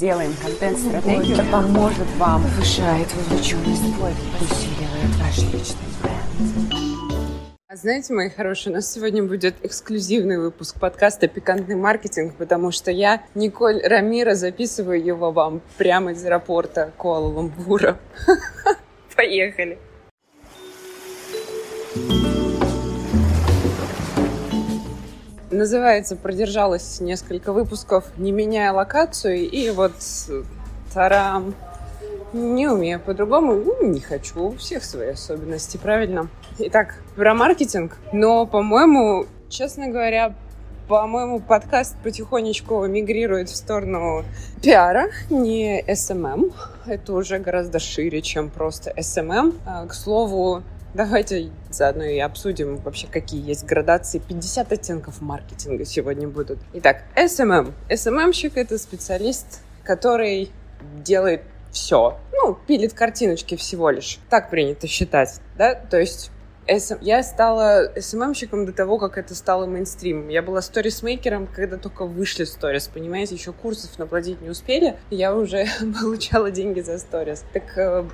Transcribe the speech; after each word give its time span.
Делаем 0.00 0.32
контент-стратегию, 0.42 1.34
это 1.34 1.44
поможет 1.52 2.06
вам 2.16 2.42
повышает 2.42 3.06
вовлеченность 3.12 3.82
в 3.82 3.98
блоге, 3.98 4.14
усиливает 4.40 5.14
ваш 5.18 5.36
личный 5.52 5.90
бренд. 6.00 6.72
А 7.68 7.76
знаете, 7.76 8.14
мои 8.14 8.30
хорошие, 8.30 8.72
у 8.72 8.76
нас 8.76 8.90
сегодня 8.90 9.22
будет 9.22 9.56
эксклюзивный 9.62 10.38
выпуск 10.38 10.80
подкаста 10.80 11.28
«Пикантный 11.28 11.74
маркетинг», 11.74 12.34
потому 12.36 12.70
что 12.70 12.90
я, 12.90 13.22
Николь 13.34 13.82
Рамира, 13.84 14.36
записываю 14.36 15.04
его 15.04 15.32
вам 15.32 15.60
прямо 15.76 16.12
из 16.12 16.24
аэропорта 16.24 16.92
Куала-Лумпура. 16.96 17.98
Поехали! 19.14 19.78
Называется 25.50 26.14
«Продержалась 26.14 27.00
несколько 27.00 27.52
выпусков, 27.52 28.04
не 28.16 28.30
меняя 28.30 28.72
локацию». 28.72 29.50
И 29.50 29.70
вот 29.70 29.92
тарам, 30.94 31.54
не 32.32 32.68
умею 32.68 33.00
по-другому, 33.00 33.54
ну, 33.54 33.86
не 33.88 34.00
хочу, 34.00 34.40
у 34.40 34.56
всех 34.56 34.84
свои 34.84 35.08
особенности, 35.08 35.76
правильно? 35.76 36.28
Итак, 36.58 37.02
про 37.16 37.34
маркетинг, 37.34 37.98
но, 38.12 38.46
по-моему, 38.46 39.26
честно 39.48 39.88
говоря, 39.88 40.34
по-моему, 40.86 41.40
подкаст 41.40 41.96
потихонечку 42.02 42.86
мигрирует 42.86 43.48
в 43.48 43.56
сторону 43.56 44.24
пиара, 44.62 45.10
не 45.30 45.82
SMM. 45.82 46.52
Это 46.86 47.12
уже 47.12 47.38
гораздо 47.38 47.78
шире, 47.80 48.22
чем 48.22 48.50
просто 48.50 48.92
SMM. 48.96 49.54
А, 49.66 49.86
к 49.86 49.94
слову, 49.94 50.62
Давайте 50.92 51.50
заодно 51.70 52.04
и 52.04 52.18
обсудим 52.18 52.78
вообще, 52.78 53.06
какие 53.06 53.46
есть 53.46 53.64
градации. 53.64 54.18
50 54.18 54.72
оттенков 54.72 55.20
маркетинга 55.20 55.84
сегодня 55.84 56.26
будут. 56.26 56.58
Итак, 56.74 57.02
SMM. 57.16 57.72
SMM-щик— 57.88 58.52
это 58.56 58.76
специалист, 58.76 59.60
который 59.84 60.50
делает 61.04 61.42
все. 61.70 62.18
Ну, 62.32 62.58
пилит 62.66 62.92
картиночки 62.92 63.54
всего 63.56 63.90
лишь. 63.90 64.18
Так 64.28 64.50
принято 64.50 64.88
считать, 64.88 65.40
да? 65.56 65.74
То 65.74 65.98
есть 65.98 66.32
я 67.00 67.22
стала 67.22 67.92
СММщиком 67.96 68.66
до 68.66 68.72
того, 68.72 68.98
как 68.98 69.18
это 69.18 69.34
стало 69.34 69.66
мейнстримом. 69.66 70.28
Я 70.28 70.42
была 70.42 70.62
сторисмейкером, 70.62 71.46
когда 71.46 71.76
только 71.76 72.04
вышли 72.04 72.44
сторис, 72.44 72.88
понимаете? 72.88 73.34
Еще 73.34 73.52
курсов 73.52 73.98
наплатить 73.98 74.40
не 74.40 74.50
успели, 74.50 74.96
я 75.10 75.34
уже 75.34 75.66
получала 76.00 76.50
деньги 76.50 76.80
за 76.80 76.98
сторис. 76.98 77.44
Так 77.52 77.76
э, 77.76 78.04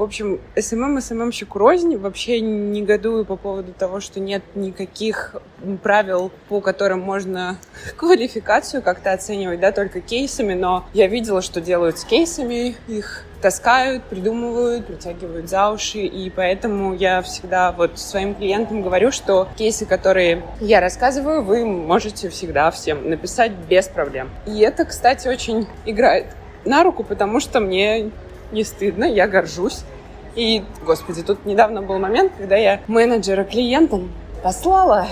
в 0.00 0.02
общем, 0.02 0.40
СММщик 0.56 0.98
СММщику 0.98 1.58
рознь. 1.58 1.96
Вообще 1.98 2.40
не 2.40 2.80
негодую 2.80 3.26
по 3.26 3.36
поводу 3.36 3.74
того, 3.74 4.00
что 4.00 4.18
нет 4.18 4.42
никаких 4.54 5.36
правил, 5.82 6.32
по 6.48 6.62
которым 6.62 7.00
можно 7.00 7.58
квалификацию 7.98 8.82
как-то 8.82 9.12
оценивать, 9.12 9.60
да, 9.60 9.72
только 9.72 10.00
кейсами, 10.00 10.54
но 10.54 10.86
я 10.94 11.06
видела, 11.06 11.42
что 11.42 11.60
делают 11.60 11.98
с 11.98 12.04
кейсами, 12.04 12.76
их 12.88 13.24
таскают, 13.42 14.02
придумывают, 14.04 14.86
притягивают 14.86 15.50
за 15.50 15.70
уши, 15.70 15.98
и 15.98 16.30
поэтому 16.30 16.94
я 16.94 17.20
всегда 17.20 17.70
вот 17.72 17.98
своим 17.98 18.34
клиентам 18.34 18.82
говорю, 18.82 19.12
что 19.12 19.48
кейсы, 19.56 19.84
которые 19.84 20.42
я 20.60 20.80
рассказываю, 20.80 21.42
вы 21.42 21.66
можете 21.66 22.30
всегда 22.30 22.70
всем 22.70 23.10
написать 23.10 23.52
без 23.52 23.86
проблем. 23.86 24.30
И 24.46 24.60
это, 24.60 24.86
кстати, 24.86 25.28
очень 25.28 25.66
играет 25.84 26.26
на 26.64 26.84
руку, 26.84 27.04
потому 27.04 27.38
что 27.38 27.60
мне 27.60 28.10
не 28.52 28.64
стыдно, 28.64 29.04
я 29.04 29.28
горжусь. 29.28 29.84
И, 30.34 30.64
господи, 30.84 31.22
тут 31.22 31.44
недавно 31.44 31.82
был 31.82 31.98
момент, 31.98 32.32
когда 32.38 32.56
я 32.56 32.80
менеджера 32.86 33.44
клиентам 33.44 34.12
послала. 34.42 35.06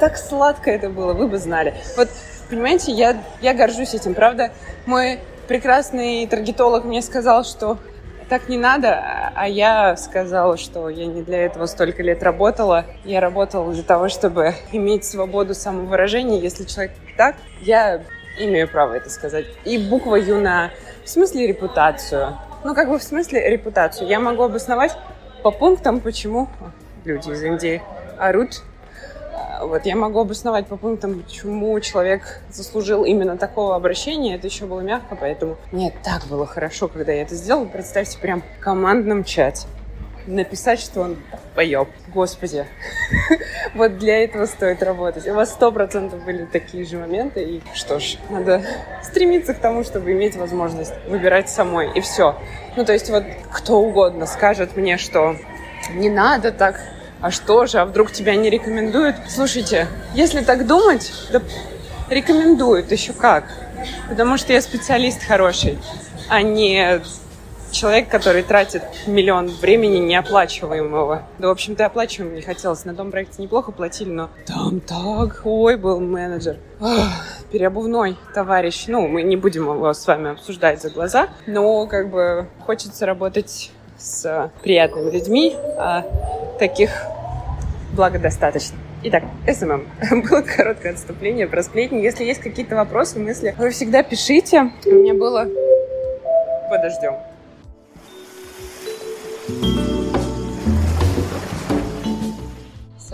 Так 0.00 0.16
сладко 0.16 0.70
это 0.70 0.88
было, 0.90 1.12
вы 1.12 1.28
бы 1.28 1.38
знали. 1.38 1.74
Вот, 1.96 2.08
понимаете, 2.48 2.92
я, 2.92 3.22
я 3.40 3.54
горжусь 3.54 3.94
этим. 3.94 4.14
Правда, 4.14 4.52
мой 4.86 5.20
прекрасный 5.48 6.26
таргетолог 6.26 6.84
мне 6.84 7.02
сказал, 7.02 7.44
что 7.44 7.78
так 8.28 8.48
не 8.48 8.58
надо, 8.58 9.32
а 9.34 9.48
я 9.48 9.96
сказала, 9.96 10.58
что 10.58 10.90
я 10.90 11.06
не 11.06 11.22
для 11.22 11.46
этого 11.46 11.66
столько 11.66 12.02
лет 12.02 12.22
работала. 12.22 12.84
Я 13.04 13.20
работала 13.20 13.72
для 13.72 13.82
того, 13.82 14.08
чтобы 14.08 14.54
иметь 14.70 15.04
свободу 15.04 15.54
самовыражения. 15.54 16.38
Если 16.38 16.64
человек 16.64 16.92
так, 17.16 17.36
я 17.62 18.02
имею 18.38 18.68
право 18.68 18.94
это 18.94 19.08
сказать. 19.10 19.46
И 19.64 19.78
буква 19.78 20.16
Ю 20.16 20.40
на 20.40 20.70
в 21.04 21.08
смысле 21.08 21.46
репутацию. 21.46 22.36
Ну, 22.64 22.74
как 22.74 22.88
бы 22.88 22.98
в 22.98 23.02
смысле 23.02 23.48
репутацию. 23.48 24.08
Я 24.08 24.20
могу 24.20 24.42
обосновать 24.42 24.96
по 25.42 25.50
пунктам, 25.50 26.00
почему 26.00 26.48
люди 27.04 27.30
из 27.30 27.42
Индии 27.42 27.82
орут. 28.18 28.62
А, 29.32 29.64
вот 29.64 29.86
я 29.86 29.94
могу 29.94 30.20
обосновать 30.20 30.66
по 30.66 30.76
пунктам, 30.76 31.22
почему 31.22 31.78
человек 31.80 32.40
заслужил 32.50 33.04
именно 33.04 33.36
такого 33.36 33.76
обращения. 33.76 34.34
Это 34.34 34.48
еще 34.48 34.66
было 34.66 34.80
мягко, 34.80 35.16
поэтому 35.16 35.56
мне 35.70 35.94
так 36.02 36.26
было 36.26 36.46
хорошо, 36.46 36.88
когда 36.88 37.12
я 37.12 37.22
это 37.22 37.36
сделала. 37.36 37.66
Представьте, 37.66 38.18
прям 38.18 38.42
в 38.42 38.60
командном 38.60 39.22
чате 39.22 39.66
написать, 40.26 40.80
что 40.80 41.00
он 41.00 41.16
поеб. 41.54 41.88
Господи. 42.08 42.66
вот 43.74 43.98
для 43.98 44.24
этого 44.24 44.46
стоит 44.46 44.82
работать. 44.82 45.26
У 45.26 45.34
вас 45.34 45.50
сто 45.50 45.72
процентов 45.72 46.24
были 46.24 46.44
такие 46.44 46.84
же 46.84 46.98
моменты. 46.98 47.42
И 47.42 47.62
что 47.74 47.98
ж, 47.98 48.16
надо 48.30 48.62
стремиться 49.02 49.54
к 49.54 49.58
тому, 49.58 49.84
чтобы 49.84 50.12
иметь 50.12 50.36
возможность 50.36 50.92
выбирать 51.08 51.48
самой. 51.48 51.90
И 51.94 52.00
все. 52.00 52.36
Ну, 52.76 52.84
то 52.84 52.92
есть 52.92 53.10
вот 53.10 53.24
кто 53.50 53.80
угодно 53.80 54.26
скажет 54.26 54.76
мне, 54.76 54.98
что 54.98 55.36
не 55.94 56.10
надо 56.10 56.52
так, 56.52 56.80
а 57.20 57.30
что 57.30 57.66
же, 57.66 57.78
а 57.78 57.86
вдруг 57.86 58.12
тебя 58.12 58.36
не 58.36 58.50
рекомендуют? 58.50 59.16
Слушайте, 59.28 59.88
если 60.14 60.42
так 60.42 60.66
думать, 60.66 61.12
да 61.32 61.40
рекомендуют 62.08 62.90
еще 62.92 63.12
как. 63.12 63.44
Потому 64.08 64.36
что 64.36 64.52
я 64.52 64.60
специалист 64.60 65.22
хороший, 65.22 65.78
а 66.28 66.42
не 66.42 67.00
человек, 67.70 68.08
который 68.08 68.42
тратит 68.42 68.82
миллион 69.06 69.48
времени 69.48 69.98
неоплачиваемого. 69.98 71.22
Да, 71.38 71.48
в 71.48 71.50
общем-то, 71.50 71.86
оплачиваем 71.86 72.34
не 72.34 72.42
хотелось. 72.42 72.84
На 72.84 72.94
том 72.94 73.10
проекте 73.10 73.42
неплохо 73.42 73.72
платили, 73.72 74.10
но 74.10 74.30
там 74.46 74.80
так, 74.80 75.42
ой, 75.44 75.76
был 75.76 76.00
менеджер. 76.00 76.56
Ах, 76.80 77.26
переобувной 77.50 78.16
товарищ. 78.34 78.84
Ну, 78.88 79.08
мы 79.08 79.22
не 79.22 79.36
будем 79.36 79.64
его 79.64 79.92
с 79.92 80.06
вами 80.06 80.32
обсуждать 80.32 80.80
за 80.82 80.90
глаза, 80.90 81.28
но 81.46 81.86
как 81.86 82.10
бы 82.10 82.46
хочется 82.64 83.06
работать 83.06 83.70
с 83.98 84.50
приятными 84.62 85.10
людьми, 85.10 85.56
а 85.76 86.04
таких 86.58 86.90
благо 87.94 88.18
достаточно. 88.18 88.76
Итак, 89.04 89.22
SMM. 89.46 89.86
Было 90.28 90.42
короткое 90.42 90.92
отступление 90.92 91.46
про 91.46 91.62
сплетни. 91.62 91.98
Если 92.00 92.24
есть 92.24 92.40
какие-то 92.40 92.74
вопросы, 92.74 93.20
мысли, 93.20 93.54
вы 93.56 93.70
всегда 93.70 94.02
пишите. 94.02 94.72
У 94.86 94.90
меня 94.90 95.14
было... 95.14 95.46
Подождем. 96.68 97.14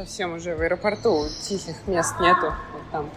Совсем 0.04 0.34
уже 0.34 0.54
в 0.54 0.60
аэропорту 0.60 1.24
тихих 1.40 1.76
мест 1.86 2.20
нету. 2.20 2.52
Вот 2.74 2.82
там. 2.92 3.10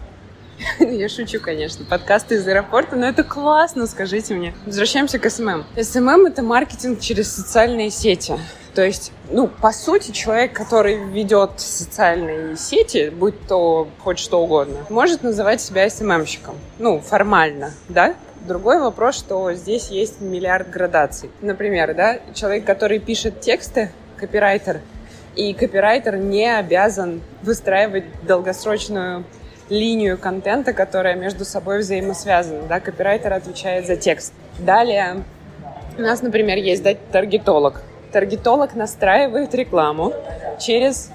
Я 0.90 1.10
шучу, 1.10 1.38
конечно. 1.38 1.84
Подкасты 1.84 2.36
из 2.36 2.48
аэропорта, 2.48 2.96
но 2.96 3.06
это 3.06 3.24
классно, 3.24 3.86
скажите 3.86 4.32
мне. 4.32 4.54
Возвращаемся 4.64 5.18
к 5.18 5.28
SMM. 5.28 5.66
SMM — 5.78 6.28
это 6.28 6.42
маркетинг 6.42 7.00
через 7.00 7.30
социальные 7.30 7.90
сети. 7.90 8.38
То 8.74 8.82
есть, 8.82 9.12
ну, 9.30 9.48
по 9.48 9.70
сути, 9.70 10.12
человек, 10.12 10.54
который 10.54 10.96
ведет 11.10 11.60
социальные 11.60 12.56
сети, 12.56 13.10
будь 13.10 13.46
то 13.46 13.86
хоть 13.98 14.18
что 14.18 14.40
угодно, 14.42 14.78
может 14.88 15.22
называть 15.22 15.60
себя 15.60 15.90
СММщиком. 15.90 16.54
Ну, 16.78 17.00
формально, 17.00 17.74
да? 17.90 18.14
Другой 18.46 18.80
вопрос, 18.80 19.18
что 19.18 19.52
здесь 19.52 19.88
есть 19.90 20.22
миллиард 20.22 20.70
градаций. 20.70 21.28
Например, 21.42 21.94
да, 21.94 22.20
человек, 22.32 22.64
который 22.64 22.98
пишет 22.98 23.42
тексты, 23.42 23.92
копирайтер, 24.16 24.80
и 25.38 25.54
копирайтер 25.54 26.16
не 26.16 26.52
обязан 26.52 27.22
выстраивать 27.42 28.04
долгосрочную 28.24 29.24
линию 29.70 30.18
контента, 30.18 30.72
которая 30.72 31.14
между 31.14 31.44
собой 31.44 31.78
взаимосвязана. 31.78 32.62
Да? 32.68 32.80
Копирайтер 32.80 33.32
отвечает 33.32 33.86
за 33.86 33.96
текст. 33.96 34.32
Далее 34.58 35.22
у 35.96 36.02
нас, 36.02 36.22
например, 36.22 36.58
есть 36.58 36.82
да, 36.82 36.94
таргетолог. 37.12 37.82
Таргетолог 38.10 38.74
настраивает 38.74 39.54
рекламу 39.54 40.12
через 40.58 41.10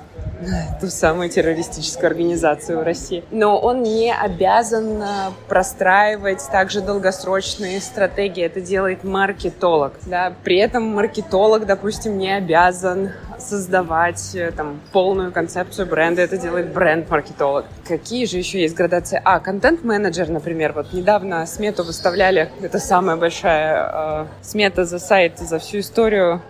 ту 0.80 0.88
самую 0.88 1.30
террористическую 1.30 2.07
организацию 2.07 2.80
в 2.80 2.84
России. 2.84 3.24
Но 3.31 3.60
он 3.60 3.84
не 3.84 4.13
обязан 4.13 5.01
э, 5.01 5.06
простраивать 5.48 6.44
также 6.51 6.81
долгосрочные 6.81 7.80
стратегии. 7.81 8.44
Это 8.44 8.62
делает 8.62 9.04
маркетолог. 9.04 9.94
Да? 10.06 10.34
При 10.44 10.57
этом 10.57 10.84
маркетолог, 10.84 11.66
допустим, 11.66 12.18
не 12.18 12.31
обязан 12.36 13.12
создавать 13.40 14.36
э, 14.36 14.51
там 14.51 14.80
полную 14.92 15.31
концепцию 15.31 15.88
бренда. 15.88 16.22
Это 16.22 16.38
делает 16.38 16.74
бренд-маркетолог. 16.74 17.66
Какие 17.88 18.25
же 18.25 18.38
еще 18.38 18.62
есть 18.62 18.75
градации? 18.75 19.22
А, 19.24 19.40
контент-менеджер, 19.40 20.30
например. 20.30 20.74
Вот 20.74 20.94
недавно 20.94 21.45
смету 21.45 21.84
выставляли. 21.84 22.50
Это 22.62 22.80
самая 22.80 23.18
большая 23.18 23.90
э, 23.92 24.25
смета 24.42 24.86
за 24.86 25.00
сайт 25.00 25.40
за 25.40 25.60
всю 25.60 25.80
историю 25.80 26.42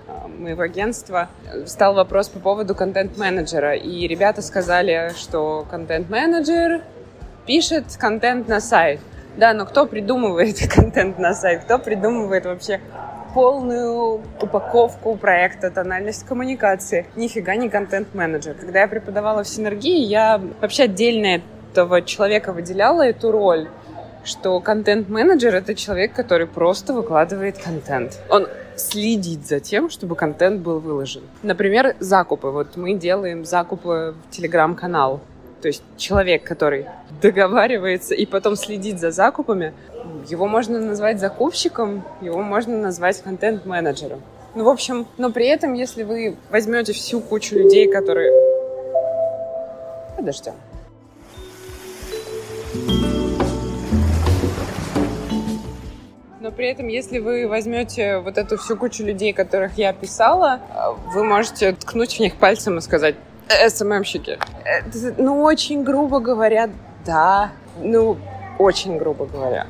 моего 0.43 0.61
агентства, 0.61 1.29
стал 1.65 1.95
вопрос 1.95 2.29
по 2.29 2.39
поводу 2.39 2.75
контент-менеджера. 2.75 3.75
И 3.75 4.07
ребята 4.07 4.41
сказали, 4.41 5.11
что 5.17 5.65
контент-менеджер 5.69 6.81
пишет 7.45 7.85
контент 7.97 8.47
на 8.47 8.59
сайт. 8.59 8.99
Да, 9.37 9.53
но 9.53 9.65
кто 9.65 9.85
придумывает 9.85 10.57
контент 10.73 11.17
на 11.17 11.33
сайт? 11.33 11.63
Кто 11.63 11.79
придумывает 11.79 12.45
вообще 12.45 12.79
полную 13.33 14.21
упаковку 14.39 15.15
проекта 15.15 15.71
«Тональность 15.71 16.23
коммуникации». 16.25 17.07
Нифига 17.15 17.55
не 17.55 17.67
контент-менеджер. 17.67 18.53
Когда 18.53 18.81
я 18.81 18.87
преподавала 18.87 19.43
в 19.43 19.47
Синергии, 19.47 20.05
я 20.05 20.39
вообще 20.61 20.83
отдельно 20.83 21.41
этого 21.71 22.03
человека 22.03 22.53
выделяла 22.53 23.01
эту 23.01 23.31
роль 23.31 23.67
что 24.23 24.59
контент-менеджер— 24.59 25.53
это 25.55 25.75
человек, 25.75 26.13
который 26.13 26.47
просто 26.47 26.93
выкладывает 26.93 27.57
контент. 27.57 28.19
Он 28.29 28.47
следит 28.75 29.45
за 29.45 29.59
тем, 29.59 29.89
чтобы 29.89 30.15
контент 30.15 30.61
был 30.61 30.79
выложен. 30.79 31.21
Например, 31.41 31.95
закупы. 31.99 32.49
Вот 32.49 32.75
мы 32.75 32.93
делаем 32.95 33.45
закупы 33.45 34.15
в 34.27 34.35
Телеграм-канал. 34.35 35.21
То 35.61 35.67
есть 35.67 35.83
человек, 35.97 36.43
который 36.43 36.87
договаривается 37.21 38.13
и 38.15 38.25
потом 38.25 38.55
следит 38.55 38.99
за 38.99 39.11
закупами, 39.11 39.73
его 40.27 40.47
можно 40.47 40.79
назвать 40.79 41.19
закупщиком, 41.19 42.03
его 42.21 42.41
можно 42.41 42.77
назвать 42.77 43.21
контент-менеджером. 43.21 44.21
Ну, 44.55 44.65
в 44.65 44.69
общем, 44.69 45.07
но 45.17 45.31
при 45.31 45.47
этом, 45.47 45.73
если 45.73 46.03
вы 46.03 46.35
возьмете 46.51 46.93
всю 46.93 47.21
кучу 47.21 47.55
людей, 47.55 47.91
которые... 47.91 48.31
Подождем. 50.15 50.53
Но 52.75 53.22
при 56.55 56.69
этом, 56.69 56.87
если 56.87 57.19
вы 57.19 57.47
возьмете 57.47 58.19
вот 58.19 58.37
эту 58.37 58.57
всю 58.57 58.77
кучу 58.77 59.03
людей, 59.03 59.33
которых 59.33 59.77
я 59.77 59.89
описала, 59.89 60.59
вы 61.13 61.23
можете 61.23 61.73
ткнуть 61.73 62.15
в 62.15 62.19
них 62.19 62.35
пальцем 62.35 62.77
и 62.77 62.81
сказать 62.81 63.15
СММщики. 63.67 64.39
Это, 64.63 65.13
ну, 65.17 65.41
очень 65.41 65.83
грубо 65.83 66.19
говоря, 66.19 66.69
да. 67.05 67.51
Ну, 67.81 68.17
очень 68.59 68.97
грубо 68.97 69.25
говоря. 69.25 69.67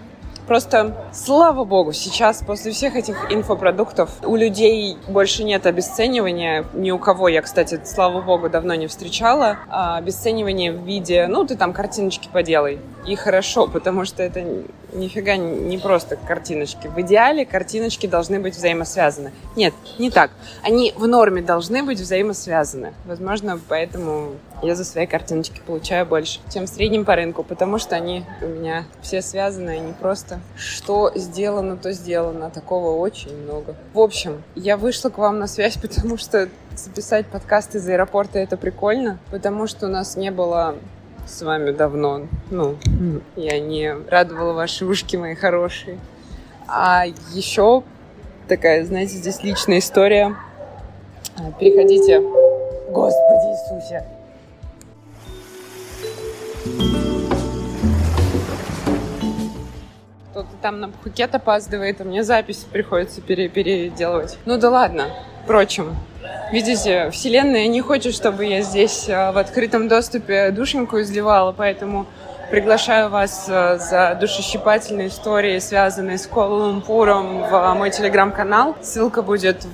Просто, 0.47 0.93
слава 1.13 1.63
богу, 1.63 1.93
сейчас 1.93 2.43
после 2.45 2.73
всех 2.73 2.97
этих 2.97 3.31
инфопродуктов 3.31 4.09
у 4.23 4.35
людей 4.35 4.97
больше 5.07 5.45
нет 5.45 5.65
обесценивания. 5.65 6.65
Ни 6.73 6.91
у 6.91 6.99
кого 6.99 7.29
я, 7.29 7.41
кстати, 7.41 7.79
слава 7.85 8.21
богу, 8.21 8.49
давно 8.49 8.75
не 8.75 8.87
встречала. 8.87 9.59
А 9.69 9.95
обесценивание 9.97 10.73
в 10.73 10.83
виде, 10.83 11.27
ну, 11.27 11.45
ты 11.45 11.55
там 11.55 11.71
картиночки 11.71 12.27
поделай. 12.31 12.79
И 13.07 13.15
хорошо, 13.15 13.67
потому 13.67 14.03
что 14.03 14.21
это 14.21 14.43
нифига 14.93 15.35
не 15.37 15.77
просто 15.77 16.15
картиночки. 16.15 16.87
В 16.87 16.99
идеале 17.01 17.45
картиночки 17.45 18.07
должны 18.07 18.39
быть 18.39 18.55
взаимосвязаны. 18.55 19.31
Нет, 19.55 19.73
не 19.99 20.11
так. 20.11 20.31
Они 20.61 20.93
в 20.95 21.07
норме 21.07 21.41
должны 21.41 21.83
быть 21.83 21.99
взаимосвязаны. 21.99 22.93
Возможно, 23.05 23.59
поэтому 23.67 24.33
я 24.61 24.75
за 24.75 24.85
свои 24.85 25.05
картиночки 25.05 25.61
получаю 25.65 26.05
больше, 26.05 26.39
чем 26.51 26.65
в 26.65 26.69
среднем 26.69 27.05
по 27.05 27.15
рынку, 27.15 27.43
потому 27.43 27.79
что 27.79 27.95
они 27.95 28.23
у 28.41 28.47
меня 28.47 28.85
все 29.01 29.21
связаны, 29.21 29.71
они 29.71 29.93
просто 29.93 30.39
что 30.55 31.11
сделано, 31.15 31.75
то 31.75 31.91
сделано. 31.91 32.49
Такого 32.49 32.97
очень 32.97 33.35
много. 33.35 33.75
В 33.93 33.99
общем, 33.99 34.41
я 34.55 34.77
вышла 34.77 35.09
к 35.09 35.17
вам 35.17 35.39
на 35.39 35.47
связь, 35.47 35.77
потому 35.81 36.17
что 36.17 36.49
записать 36.75 37.27
подкаст 37.27 37.75
из 37.75 37.87
аэропорта 37.87 38.39
это 38.39 38.57
прикольно, 38.57 39.19
потому 39.31 39.67
что 39.67 39.87
у 39.87 39.89
нас 39.89 40.15
не 40.15 40.31
было 40.31 40.75
с 41.25 41.41
вами 41.41 41.71
давно. 41.71 42.27
Ну, 42.49 42.77
я 43.35 43.59
не 43.59 43.93
радовала 44.09 44.53
ваши 44.53 44.85
ушки, 44.85 45.15
мои 45.15 45.35
хорошие. 45.35 45.99
А 46.67 47.05
еще 47.31 47.83
такая, 48.47 48.85
знаете, 48.85 49.15
здесь 49.15 49.43
личная 49.43 49.79
история. 49.79 50.35
А, 51.37 51.51
переходите. 51.59 52.19
Господи 52.89 53.47
Иисусе! 53.49 54.05
Кто-то 60.31 60.49
там 60.61 60.79
на 60.79 60.89
Пхукет 60.89 61.33
опаздывает, 61.35 62.01
а 62.01 62.03
мне 62.03 62.23
запись 62.23 62.65
приходится 62.71 63.21
пере 63.21 63.49
переделывать. 63.49 64.37
Ну 64.45 64.57
да 64.57 64.69
ладно. 64.69 65.05
Впрочем, 65.43 65.95
Видите, 66.53 67.09
Вселенная 67.09 67.65
не 67.65 67.81
хочет, 67.81 68.13
чтобы 68.13 68.45
я 68.45 68.61
здесь 68.61 69.09
э, 69.09 69.31
в 69.31 69.39
открытом 69.39 69.87
доступе 69.87 70.51
душеньку 70.51 71.01
изливала, 71.01 71.51
поэтому 71.51 72.05
приглашаю 72.51 73.09
вас 73.09 73.45
э, 73.49 73.79
за 73.79 74.15
душещипательные 74.21 75.07
истории, 75.07 75.57
связанные 75.57 76.19
с 76.19 76.27
Куала-Лумпуром, 76.27 77.49
в 77.49 77.73
мой 77.73 77.89
телеграм-канал. 77.89 78.77
Ссылка 78.83 79.23
будет 79.23 79.65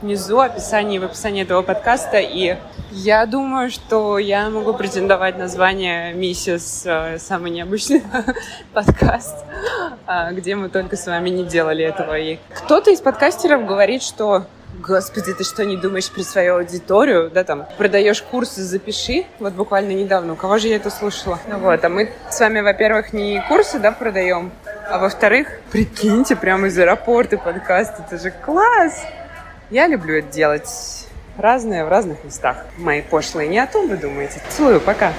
внизу, 0.00 0.36
в 0.36 0.40
описании, 0.40 0.98
в 0.98 1.04
описании 1.04 1.42
этого 1.42 1.60
подкаста. 1.60 2.16
И 2.20 2.56
я 2.90 3.26
думаю, 3.26 3.70
что 3.70 4.16
я 4.16 4.48
могу 4.48 4.72
претендовать 4.72 5.36
на 5.36 5.46
звание 5.46 6.14
миссис 6.14 6.84
э, 6.86 7.18
«Самый 7.18 7.50
необычный 7.50 8.02
подкаст», 8.72 9.44
где 10.32 10.54
мы 10.54 10.70
только 10.70 10.96
с 10.96 11.06
вами 11.06 11.28
не 11.28 11.44
делали 11.44 11.84
этого. 11.84 12.18
И 12.18 12.38
кто-то 12.54 12.90
из 12.90 13.02
подкастеров 13.02 13.66
говорит, 13.66 14.02
что 14.02 14.46
Господи, 14.86 15.32
ты 15.32 15.44
что, 15.44 15.64
не 15.64 15.78
думаешь 15.78 16.10
про 16.10 16.22
свою 16.22 16.56
аудиторию? 16.56 17.30
Да, 17.30 17.42
там, 17.42 17.66
продаешь 17.78 18.20
курсы, 18.20 18.62
запиши. 18.62 19.24
Вот 19.38 19.54
буквально 19.54 19.92
недавно. 19.92 20.34
У 20.34 20.36
кого 20.36 20.58
же 20.58 20.68
я 20.68 20.76
это 20.76 20.90
слушала? 20.90 21.38
Ну 21.48 21.58
вот, 21.58 21.82
а 21.82 21.88
мы 21.88 22.10
с 22.30 22.38
вами, 22.38 22.60
во-первых, 22.60 23.14
не 23.14 23.42
курсы, 23.48 23.78
да, 23.78 23.92
продаем, 23.92 24.52
а 24.90 24.98
во-вторых, 24.98 25.48
прикиньте, 25.72 26.36
прямо 26.36 26.66
из 26.66 26.78
аэропорта 26.78 27.38
подкаст. 27.38 27.94
Это 27.98 28.18
же 28.18 28.30
класс! 28.30 29.06
Я 29.70 29.86
люблю 29.86 30.18
это 30.18 30.30
делать. 30.30 31.08
Разные 31.38 31.86
в 31.86 31.88
разных 31.88 32.22
местах. 32.22 32.66
Мои 32.76 33.00
пошлые 33.00 33.48
не 33.48 33.58
о 33.60 33.66
том 33.66 33.88
вы 33.88 33.96
думаете. 33.96 34.42
Целую, 34.50 34.82
пока. 34.82 35.14